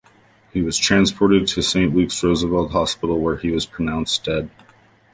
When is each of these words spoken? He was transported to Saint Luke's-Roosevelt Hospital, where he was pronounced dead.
He 0.51 0.63
was 0.63 0.79
transported 0.79 1.47
to 1.49 1.61
Saint 1.61 1.95
Luke's-Roosevelt 1.95 2.71
Hospital, 2.71 3.19
where 3.19 3.37
he 3.37 3.51
was 3.51 3.67
pronounced 3.67 4.23
dead. 4.23 4.49